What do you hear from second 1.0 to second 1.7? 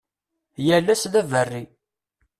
d aberri.